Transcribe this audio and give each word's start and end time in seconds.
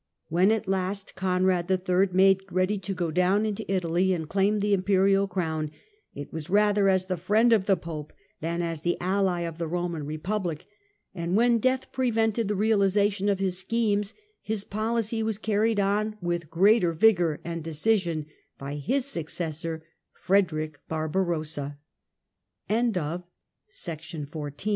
When 0.29 0.51
at 0.51 0.67
last 0.67 1.13
Conrad 1.13 1.69
III. 1.69 2.07
made 2.11 2.41
ready 2.51 2.79
to 2.79 2.93
go 2.95 3.11
down 3.11 3.45
into 3.45 3.71
Italy 3.71 4.13
and 4.13 4.27
claim 4.27 4.57
the 4.57 4.73
imperial 4.73 5.27
crown, 5.27 5.69
it 6.15 6.33
was 6.33 6.49
rather 6.49 6.89
as 6.89 7.05
the 7.05 7.17
friend 7.17 7.53
of 7.53 7.67
the 7.67 7.77
Pope 7.77 8.11
than 8.39 8.63
as 8.63 8.81
the 8.81 8.99
ally 8.99 9.41
of 9.41 9.59
the 9.59 9.69
Eoman 9.69 10.07
republic, 10.07 10.65
and 11.13 11.35
when 11.35 11.59
death 11.59 11.91
prevented 11.91 12.47
the 12.47 12.55
realization 12.55 13.29
of 13.29 13.37
his 13.37 13.59
schemes, 13.59 14.15
his 14.41 14.63
policy 14.63 15.21
was 15.21 15.37
carried 15.37 15.79
on 15.79 16.17
with 16.19 16.49
greater 16.49 16.93
vigour 16.93 17.39
and 17.43 17.63
decision 17.63 18.25
by 18.57 18.77
his 18.77 19.05
successor, 19.05 19.83
Frederick 20.13 20.79
Barbar 20.87 21.43